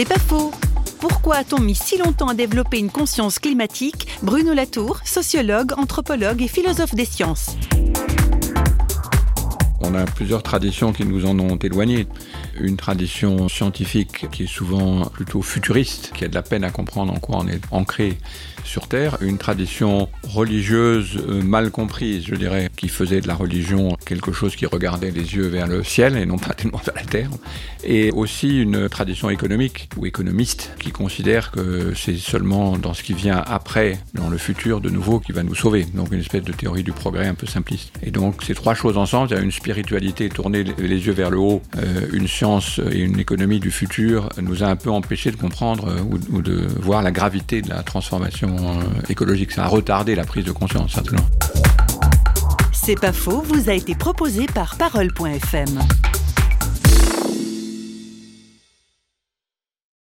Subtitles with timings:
[0.00, 0.50] C'est pas faux.
[0.98, 4.08] Pourquoi a-t-on mis si longtemps à développer une conscience climatique?
[4.22, 7.50] Bruno Latour, sociologue, anthropologue et philosophe des sciences.
[9.82, 12.06] On a plusieurs traditions qui nous en ont éloignés.
[12.60, 17.14] Une tradition scientifique qui est souvent plutôt futuriste, qui a de la peine à comprendre
[17.14, 18.18] en quoi on est ancré
[18.62, 19.16] sur Terre.
[19.22, 24.54] Une tradition religieuse euh, mal comprise, je dirais, qui faisait de la religion quelque chose
[24.54, 27.30] qui regardait les yeux vers le ciel et non pas tellement vers la terre.
[27.82, 33.14] Et aussi une tradition économique ou économiste qui considère que c'est seulement dans ce qui
[33.14, 35.86] vient après, dans le futur de nouveau, qui va nous sauver.
[35.94, 37.92] Donc une espèce de théorie du progrès un peu simpliste.
[38.02, 39.69] Et donc ces trois choses ensemble, il y a une spiritualité
[40.32, 44.62] tournée les yeux vers le haut, euh, une science et une économie du futur nous
[44.62, 48.56] a un peu empêché de comprendre euh, ou, de voir la gravité de la transformation
[48.58, 49.52] euh, écologique.
[49.52, 51.24] Ça a retardé la prise de conscience simplement.
[52.72, 55.78] C'est pas faux, vous a été proposé par parole.fm.